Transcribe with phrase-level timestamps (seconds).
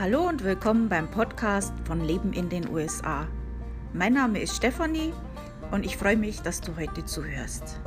[0.00, 3.26] Hallo und willkommen beim Podcast von Leben in den USA.
[3.92, 5.12] Mein Name ist Stefanie
[5.72, 7.80] und ich freue mich, dass du heute zuhörst.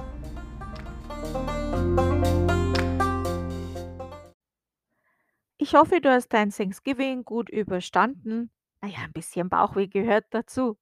[5.58, 8.52] Ich hoffe, du hast dein Thanksgiving gut überstanden.
[8.82, 10.78] Naja, ein bisschen Bauchweh gehört dazu.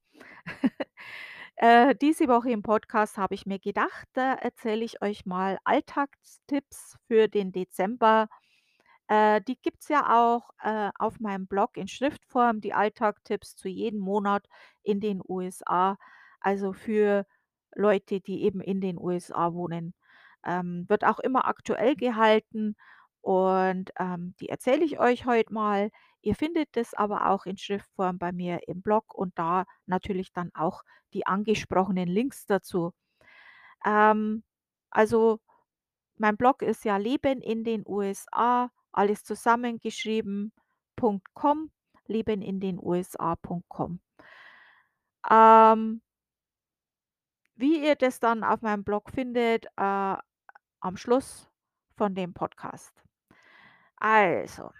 [1.57, 6.97] äh, diese Woche im Podcast habe ich mir gedacht, da erzähle ich euch mal Alltagstipps
[7.05, 8.29] für den Dezember
[9.09, 13.99] äh, die gibt's ja auch, äh, auf meinem Blog in Schriftform, die Alltagstipps zu jedem
[13.99, 14.47] Monat
[14.83, 15.97] in den USA,
[16.41, 17.25] also für
[17.75, 19.95] Leute, die eben in den USA wohnen.
[20.45, 22.75] Ähm, wird auch immer aktuell gehalten
[23.21, 25.91] und, ähm, die erzähle ich euch heute mal.
[26.21, 30.51] Ihr findet es aber auch in Schriftform bei mir im Blog und da natürlich dann
[30.55, 32.93] auch die angesprochenen Links dazu.
[33.85, 34.43] Ähm,
[34.91, 35.39] also
[36.17, 40.51] mein Blog ist ja Leben in den USA, alles zusammengeschrieben,
[41.33, 41.71] .com,
[42.07, 43.99] leben in den USA.com.
[45.29, 46.01] Ähm,
[47.55, 50.15] wie ihr das dann auf meinem Blog findet, äh,
[50.79, 51.49] am Schluss
[51.97, 52.93] von dem Podcast.
[53.97, 54.71] Also,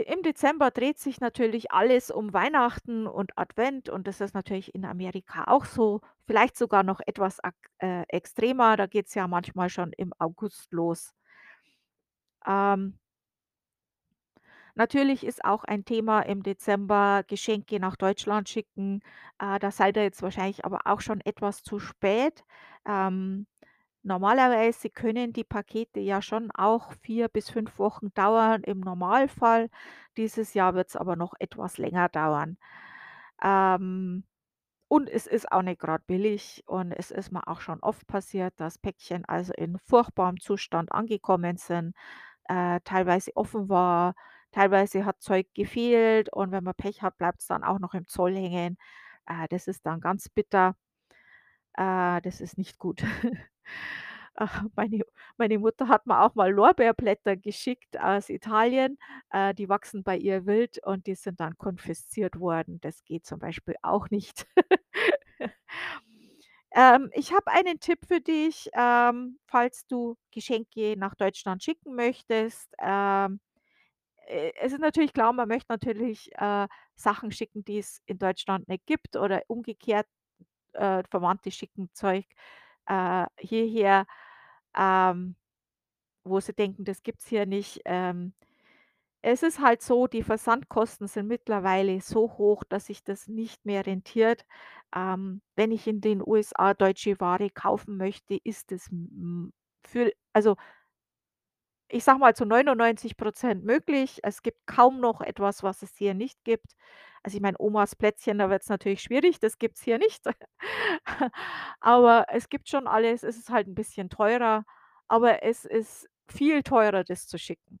[0.00, 4.84] im Dezember dreht sich natürlich alles um Weihnachten und Advent und das ist natürlich in
[4.84, 7.38] Amerika auch so, vielleicht sogar noch etwas
[7.78, 11.14] äh, extremer, da geht's ja manchmal schon im August los.
[12.46, 12.98] Ähm,
[14.74, 19.00] natürlich ist auch ein Thema im Dezember Geschenke nach Deutschland schicken.
[19.38, 22.44] Äh, da seid ihr jetzt wahrscheinlich aber auch schon etwas zu spät.
[22.86, 23.46] Ähm,
[24.02, 29.70] normalerweise können die Pakete ja schon auch 4 bis 5 Wochen dauern im Normalfall.
[30.16, 32.58] Dieses Jahr wird es aber noch etwas länger dauern.
[33.42, 34.24] Ähm,
[34.88, 38.54] und es ist auch nicht gerade billig und es ist mir auch schon oft passiert,
[38.60, 41.94] dass Päckchen also in furchtbarem Zustand angekommen sind
[42.48, 44.14] äh, teilweise offen war.
[44.52, 48.06] Teilweise hat Zeug gefehlt und wenn man Pech hat, bleibt es dann auch noch im
[48.06, 48.78] Zoll hängen.
[49.26, 50.76] Äh, das ist dann ganz bitter.
[51.76, 53.02] Äh, das ist nicht gut.
[54.76, 55.02] Meine
[55.36, 58.98] meine Mutter hat mir auch mal Lorbeerblätter geschickt aus Italien.
[59.30, 62.80] Äh, die wachsen bei ihr wild und die sind dann konfisziert worden.
[62.80, 64.46] Das geht zum Beispiel auch nicht.
[66.74, 72.68] Ähm, ich habe einen Tipp für dich, ähm, falls du Geschenke nach Deutschland schicken möchtest.
[72.80, 73.40] Ähm,
[74.26, 78.68] äh, es ist natürlich klar, man möchte natürlich, äh, Sachen schicken, die es in Deutschland
[78.68, 80.06] nicht gibt oder umgekehrt,
[80.74, 82.26] äh, Verwandte schicken Zeug,
[82.86, 84.06] äh, hierher,
[84.76, 85.36] ähm,
[86.24, 87.82] wo sie denken, das gibt's hier nicht.
[87.86, 88.34] Ähm,
[89.24, 93.86] es ist halt so, die Versandkosten sind mittlerweile so hoch, dass sich das nicht mehr
[93.86, 94.44] rentiert.
[94.94, 98.90] Ähm, wenn ich in den USA deutsche Ware kaufen möchte, ist es
[99.86, 100.56] für also,
[101.88, 104.20] ich sage mal zu 99% möglich.
[104.22, 106.66] Es gibt kaum noch etwas, was es hier nicht gibt.
[107.22, 110.24] Also, ich meine, Omas Plätzchen, da wird es natürlich schwierig, das gibt's hier nicht.
[111.80, 113.22] Aber es gibt schon alles.
[113.22, 114.64] Es ist halt ein bisschen teurer,
[115.08, 117.78] aber es ist viel teurer, das zu schicken.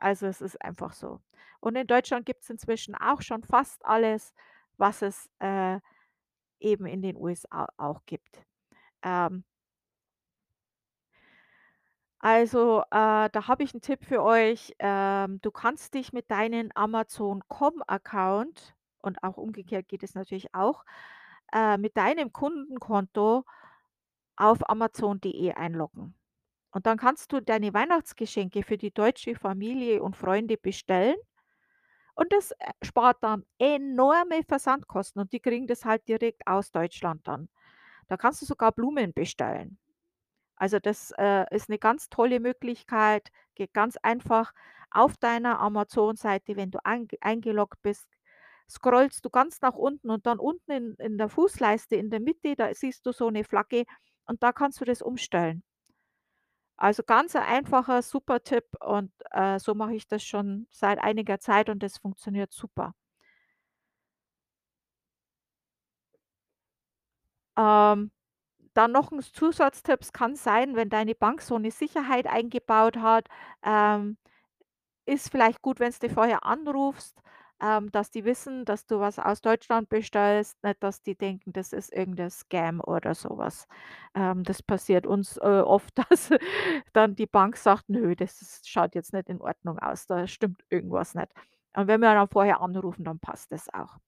[0.00, 1.20] Also, es ist einfach so.
[1.60, 4.34] Und in Deutschland gibt es inzwischen auch schon fast alles,
[4.78, 5.80] was es, äh,
[6.60, 8.44] eben in den USA auch gibt.
[9.02, 9.44] Ähm,
[12.22, 14.74] also, äh, da habe ich einen Tipp für euch.
[14.78, 20.84] Ähm, du kannst dich mit deinem Amazon.com-Account und auch umgekehrt geht es natürlich auch,
[21.52, 23.44] äh, mit deinem Kundenkonto
[24.36, 26.14] auf amazon.de einloggen.
[26.72, 31.16] Und dann kannst du deine Weihnachtsgeschenke für die deutsche Familie und Freunde bestellen
[32.14, 37.26] Und das, äh, spart dann enorme Versandkosten und die kriegen das halt direkt aus Deutschland
[37.26, 37.48] dann.
[38.08, 39.78] Da kannst du sogar Blumen bestellen.
[40.56, 44.52] Also, das, äh, ist eine ganz tolle Möglichkeit, geht ganz einfach
[44.90, 48.08] auf deiner Amazon-Seite, wenn du einge eingeloggt bist,
[48.70, 52.56] scrollst du ganz nach unten und dann unten in in der Fußleiste in der Mitte,
[52.56, 53.84] da siehst du so eine Flagge
[54.26, 55.62] und da kannst du das umstellen.
[56.82, 61.38] Also, ganz ein einfacher, super Tipp und, äh, so mache ich das schon seit einiger
[61.38, 62.94] Zeit und das funktioniert super.
[67.56, 68.10] Ähm,
[68.74, 73.28] dann noch ein Zusatztipp, es kann sein, wenn deine Bank so eine Sicherheit eingebaut hat,
[73.64, 74.18] ähm,
[75.06, 77.20] ist vielleicht gut, wenn du vorher anrufst,
[77.62, 81.72] ähm, dass die wissen, dass du was aus Deutschland bestellst, nicht, dass die denken, das
[81.72, 83.66] ist irgendein Scam oder sowas.
[84.14, 86.30] Ähm, das passiert uns, äh, oft, dass
[86.92, 90.62] dann die Bank sagt: „Nö, das ist schaut jetzt nicht in Ordnung aus, da stimmt
[90.70, 91.32] irgendwas nicht.“
[91.74, 93.98] Und wenn wir dann vorher anrufen, dann passt das auch.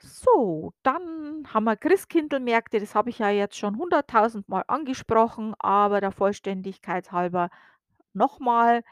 [0.00, 6.12] So, dann haben wir Christkindlmärkte, das habe ich ja jetzt schon hunderttausendmal angesprochen, aber der
[6.12, 7.50] Vollständigkeit halber
[8.12, 8.84] nochmal,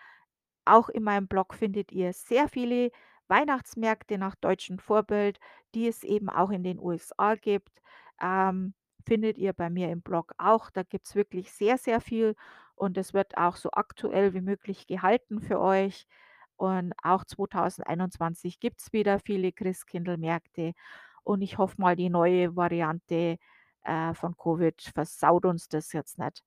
[0.66, 2.90] auch in meinem Blog findet ihr sehr viele
[3.28, 5.38] Weihnachtsmärkte nach deutschem Vorbild,
[5.74, 7.70] die es eben auch in den USA gibt.
[8.20, 8.74] Ähm,
[9.06, 10.70] findet ihr bei mir im Blog auch.
[10.70, 12.34] Da gibt's wirklich sehr, sehr viel
[12.74, 16.06] und es wird auch so aktuell wie möglich gehalten für euch.
[16.56, 20.72] Und auch 2021 gibt's wieder viele Christkindlmärkte
[21.24, 23.38] und ich hoffe mal, die neue Variante,
[23.82, 26.42] äh, von Covid versaut uns das jetzt nicht.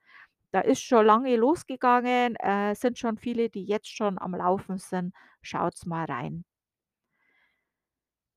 [0.52, 5.14] Da ist schon lange losgegangen, äh, sind schon viele, die jetzt schon am Laufen sind.
[5.42, 6.44] Schaut's mal rein.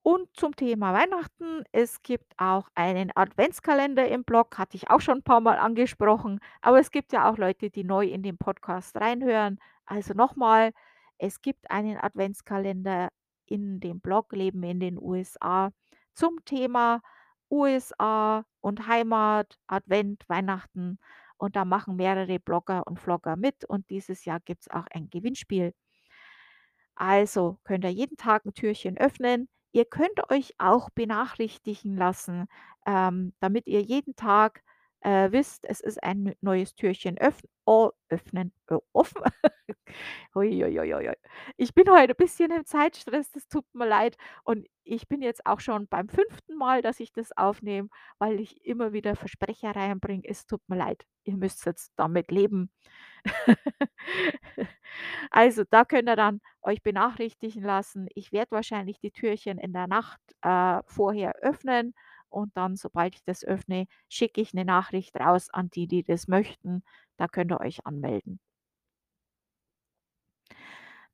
[0.04, 5.18] Und zum Thema Weihnachten, es gibt auch einen Adventskalender im Blog, hatte ich auch schon
[5.18, 9.60] 'n paarmal angesprochen, aber es gibt ja auch Leute, die neu in den Podcast reinhören.
[9.86, 10.72] Also nochmal,
[11.18, 13.10] es gibt einen Adventskalender
[13.46, 15.70] in dem Blog Leben in den USA
[16.14, 17.00] zum Thema
[17.50, 20.98] USA und Heimat, Advent, Weihnachten
[21.42, 25.74] und da machen mehrere Blogger und Vlogger mit und dieses Jahr gibt's auch ein Gewinnspiel.
[26.98, 29.48] Also, könnt ihr jeden Tag 'n Türchen öffnen.
[29.72, 32.46] Ihr könnt euch auch benachrichtigen lassen,
[32.86, 34.62] ähm, damit ihr jeden Tag,
[35.04, 39.22] äh, wisst, es ist ein neues Türchen öff o öffnen äh, offen.
[41.56, 45.46] Ich bin heute 'n bisschen im Zeitstress, das tut mir leid und ich bin jetzt
[45.46, 47.88] auch schon beim fünften Mal, dass ich das aufnehme,
[48.18, 50.22] weil ich immer wieder Versprecher reinbringe.
[50.26, 51.04] Es tut mir leid.
[51.24, 52.70] Ihr müsst jetzt damit leben.
[55.30, 58.08] Also, da könnt ihr dann euch benachrichtigen lassen.
[58.14, 61.94] Ich werde wahrscheinlich die Türchen in der Nacht, äh, vorher öffnen
[62.32, 66.28] und dann, sobald ich das öffne, schicke ich 'ne Nachricht raus an die, die das
[66.28, 66.82] möchten.
[67.18, 68.38] Da könnt ihr euch anmelden.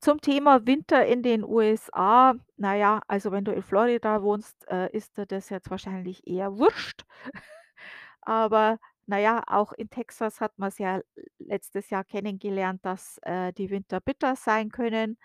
[0.03, 4.88] Zum Thema Winter in den USA, na ja, also wenn du in Florida wohnst, äh,
[4.97, 7.05] ist dir das jetzt wahrscheinlich eher wurscht.
[8.23, 11.05] Aber na ja, auch in Texas hat man's ja l
[11.38, 15.19] letztes Jahr kennengelernt, dass, äh, die Winter bitter sein können.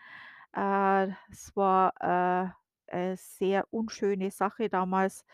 [0.56, 1.94] Äh, es war,
[2.90, 5.26] äh, äh, sehr unschöne Sache damals.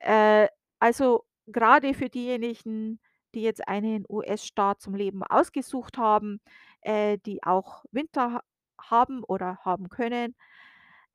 [0.00, 0.48] Äh,
[0.78, 3.00] also grade für diejenigen,
[3.34, 6.40] die jetzt einen US-Staat zum Leben ausgesucht haben,
[6.82, 8.42] äh, die auch Winter ha
[8.80, 10.36] haben oder haben können.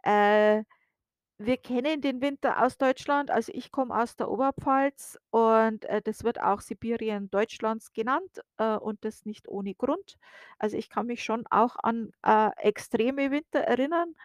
[0.03, 0.63] Äh,
[1.39, 3.31] wir kennen den Winter aus Deutschland.
[3.31, 8.75] Also, ich komme aus der Oberpfalz und, äh, das wird auch Sibirien Deutschlands genannt, äh,
[8.77, 10.17] und das nicht ohne Grund.
[10.59, 14.15] Also, ich kann mich schon auch an, äh, extreme Winter erinnern,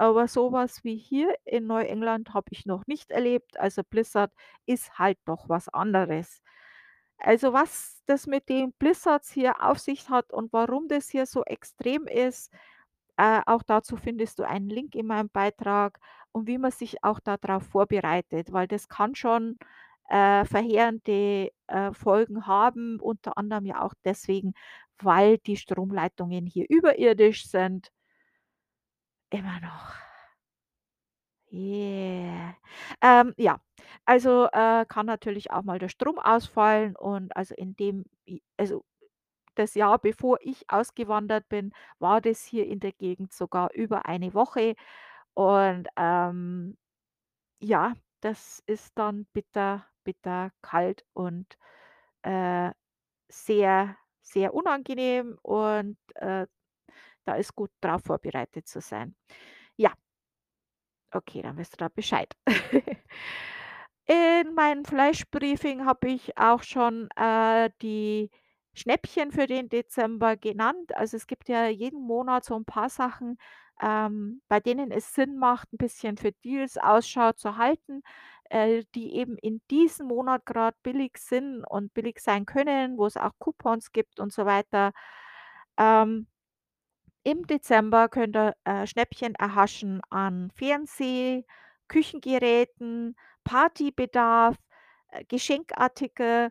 [0.00, 3.58] aber so was wie hier in Neuengland habe ich noch nicht erlebt.
[3.60, 4.32] Also, Blizzard
[4.66, 6.42] ist halt doch was anderes.
[7.18, 11.44] Also, was das mit den Blizzards hier auf sich hat und warum das hier so
[11.44, 12.52] extrem ist,
[13.16, 16.00] äh, auch dazu findest du einen Link in meinem Beitrag
[16.32, 19.58] und wie man sich auch da drauf vorbereitet, weil das kann schon,
[20.08, 24.54] äh, verheerende, äh, Folgen haben, unter anderem ja auch deswegen,
[24.98, 27.90] weil die Stromleitungen hier überirdisch sind.
[29.32, 29.94] Immer noch.
[31.52, 32.54] Yeah.
[33.02, 33.58] Ähm, ja,
[34.04, 38.04] also, äh, kann natürlich auch mal der Strom ausfallen und also in dem
[38.56, 38.84] also
[39.56, 44.34] das Jahr, bevor ich ausgewandert bin, war das hier in der Gegend sogar über eine
[44.34, 44.74] Woche
[45.34, 46.78] und, ähm,
[47.60, 51.58] ja, das ist dann bitter, bitter kalt und,
[52.22, 52.72] äh,
[53.30, 56.46] sehr, sehr unangenehm und, äh,
[57.26, 59.14] da ist gut drauf vorbereitet zu sein.
[59.76, 59.92] Ja.
[61.12, 62.34] Okay, dann wisst ihr da Bescheid.
[64.06, 68.30] In meinem Flash-Briefing habe ich auch schon, äh, die
[68.74, 70.94] Schnäppchen für den Dezember genannt.
[70.96, 73.38] Also, es gibt ja jeden Monat so 'n paar Sachen,
[73.80, 78.02] ähm, bei denen es Sinn macht, 'n bisschen für Deals Ausschau zu halten,
[78.50, 83.16] äh, die eben in diesem Monat grad billig sind und billig sein können, wo es
[83.16, 84.92] auch Coupons gibt und so weiter.
[85.78, 86.26] Ähm
[87.24, 91.44] im Dezember könnt ihr, äh, Schnäppchen erhaschen an Fernseh,
[91.88, 94.56] Küchengeräten, Partybedarf,
[95.10, 96.50] äh, Geschenkartikel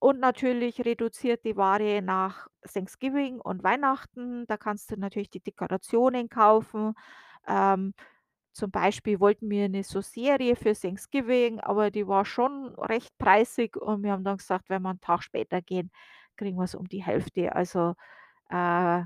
[0.00, 4.46] und natürlich reduzierte Ware nach Thanksgiving und Weihnachten.
[4.48, 6.94] Da kannst du natürlich die Dekorationen kaufen.
[7.48, 7.94] Ähm,
[8.52, 13.76] zum Beispiel wollten wir 'ne so Serie für Thanksgiving, aber die war schon recht preisig
[13.76, 15.90] und wir haben dann gesagt, wenn wir 'n Tag später gehen,
[16.36, 17.54] kriegen wir's um die Hälfte.
[17.56, 17.94] Also,
[18.50, 19.02] äh,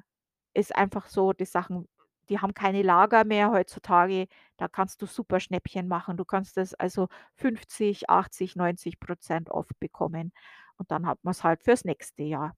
[0.55, 1.89] ist einfach so, die Sachen,
[2.29, 4.27] die haben keine Lager mehr heutzutage.
[4.57, 6.17] Da kannst du super Schnäppchen machen.
[6.17, 10.33] Du kannst das also 50, 80, 90 % off bekommen
[10.79, 12.55] und dann hat man's halt fürs nächste Jahr.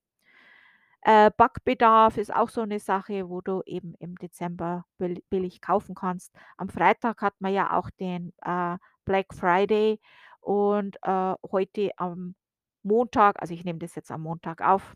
[1.05, 5.97] Äh, Backbedarf ist auch so 'ne Sache, wo du eben im Dezember bill billig kaufen
[5.97, 6.33] kannst.
[6.57, 9.99] Am Freitag hat man ja auch den, äh, Black Friday
[10.41, 12.37] und, äh, heute am
[12.85, 14.95] Montag also, ich nehme das jetzt am Montag auf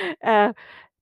[0.20, 0.54] Äh,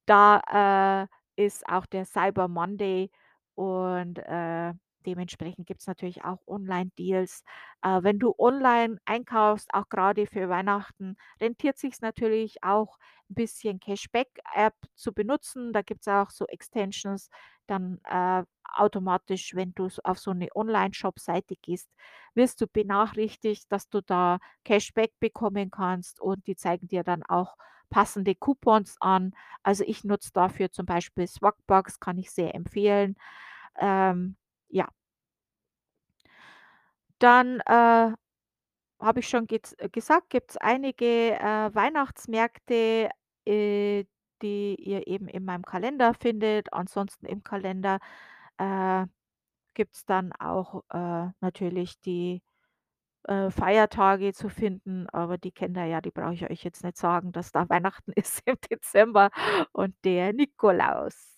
[0.09, 3.11] da, äh, ist auch der Cyber Monday
[3.55, 4.75] und, äh,
[5.07, 7.43] dementsprechend gibt's natürlich auch Online-Deals.
[7.83, 12.99] Äh, wenn du online einkaufst, auch grade für Weihnachten, rentiert sich's natürlich auch
[13.31, 15.73] 'n bisschen Cashback-App zu benutzen.
[15.73, 17.31] Da gibt's auch so Extensions
[17.69, 18.45] dann, äh,
[18.77, 21.91] automatisch, wenn du auf so 'ne Onlineshop-Seite gehst,
[22.35, 27.57] wirst du benachrichtigt, dass du da Cashback bekommen kannst und die zeigen dir dann auch
[27.91, 29.33] passende Coupons an.
[29.63, 33.17] Also, ich nutze dafür zum Beispiel Swagbucks, kann ich sehr empfehlen.
[33.79, 34.37] Ähm,
[34.69, 34.89] ja.
[37.21, 38.13] Dann, äh,
[39.01, 43.11] habe ich schon gez gesagt, gibt's einige, äh, Weihnachtsmärkte,
[43.47, 44.05] äh,
[44.43, 46.73] die ihr eben in meinem Kalender findet.
[46.73, 47.99] Ansonsten im Kalender,
[48.59, 49.07] äh,
[49.75, 52.43] gibt's dann auch, äh, natürlich die,
[53.29, 57.33] äh, Feiertage zu finden, aber die ihr ja, die brauche ich euch jetzt nicht sagen,
[57.33, 59.31] dass da Weihnachten ist im Dezember
[59.73, 61.37] und der Nikolaus.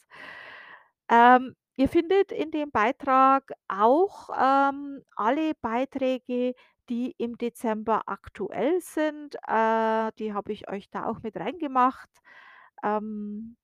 [1.08, 6.54] Ähm, ihr findet in dem Beitrag auch, ähm, alle Beiträge,
[6.88, 9.36] die im Dezember aktuell sind.
[9.46, 12.10] Äh, die habe ich euch da auch mit reingemacht.
[12.84, 13.56] Ähm,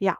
[0.00, 0.18] ja.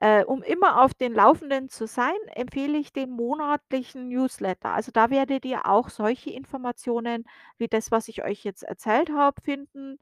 [0.00, 4.70] Äh, um immer auf den Laufenden zu sein, empfehle ich den monatlichen Newsletter.
[4.74, 7.24] Also, da werdet ihr auch solche Informationen
[7.58, 9.98] wie das, was ich euch jetzt erzählt habe, finden,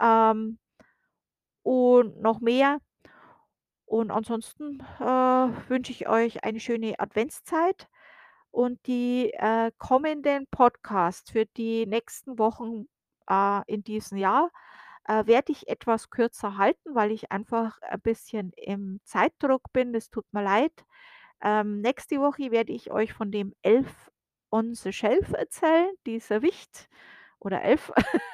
[0.00, 0.58] ähm
[1.66, 2.78] und noch mehr.
[3.86, 5.04] Und ansonsten, äh,
[5.68, 7.88] wünsche ich euch eine schöne Adventszeit
[8.50, 12.88] und die, äh, kommenden Podcasts für die nächsten Wochen,
[13.28, 14.50] äh, in diesem Jahr,
[15.04, 19.94] äh, werde ich etwas kürzer halten, weil ich einfach ein bisschen im Zeitdruck bin.
[19.94, 20.72] Es tut mir leid.
[21.42, 24.10] Ähm, nächste Woche werde ich euch von dem Elf
[24.50, 26.88] on the Shelf erzählen, dieser Wicht
[27.40, 27.92] oder Elf,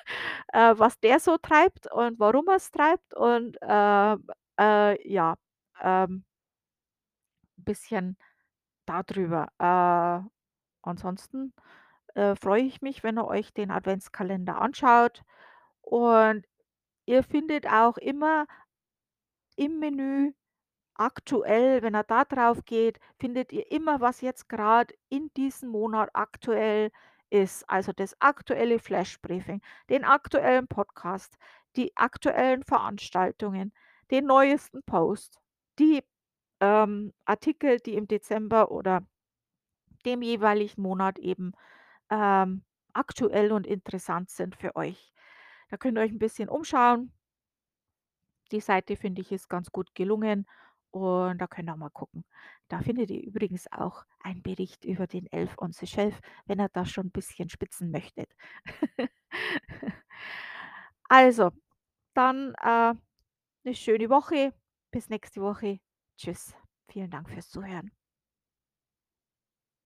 [0.53, 4.27] äh, was der so treibt und warum er's treibt und, ähm,
[4.61, 5.37] äh, ja,
[5.83, 6.25] ähm
[7.57, 8.17] bisschen
[8.87, 9.49] da drüber.
[9.59, 10.29] Äh,
[10.83, 11.53] ansonsten,
[12.15, 15.23] äh, freue ich mich, wenn ihr euch den Adventskalender anschaut
[15.83, 16.45] und
[17.09, 18.47] ihr findet auch immer
[19.57, 20.33] im Menü
[20.99, 26.11] aktuell wenn ihr da drauf geht, findet ihr immer, was jetzt grad in diesem Monat
[26.13, 26.91] aktuell
[27.31, 27.69] ist.
[27.71, 31.39] Also, das aktuelle Flash-Briefing, den aktuellen Podcast,
[31.77, 33.73] die aktuellen Veranstaltungen,
[34.11, 35.39] den neuesten Post,
[35.79, 36.03] die,
[36.61, 39.07] ähm, Artikel, die im Dezember oder
[40.05, 41.53] dem jeweiligen Monat eben,
[42.11, 45.13] ähm, aktuell und interessant sind für euch.
[45.71, 47.13] Da könnt ihr euch 'n bisschen umschauen.
[48.53, 50.47] Die Seite, finde ich, ist ganz gut gelungen
[50.91, 52.25] und da könnt ihr mal gucken.
[52.69, 56.85] Da findet ihr übrigens auch einen Bericht über den Elf on Shelf, wenn ihr da
[56.87, 58.31] schon 'n bisschen spitzen möchtet.
[61.11, 61.51] Also,
[62.15, 62.95] dann, äh,
[63.65, 64.55] 'ne schöne Woche.
[64.93, 65.81] Bis nächste Woche.
[66.19, 66.55] Tschüss.
[66.91, 67.91] Vielen Dank fürs Zuhören.